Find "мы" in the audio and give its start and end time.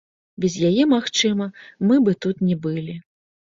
1.91-2.01